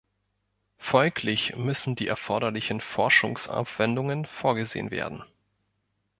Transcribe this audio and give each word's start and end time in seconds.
Folglich 0.79 1.55
müssen 1.57 1.95
die 1.95 2.07
erforderlichen 2.07 2.81
Forschungsaufwendungen 2.81 4.25
vorgesehen 4.25 4.89
werden. 4.89 5.23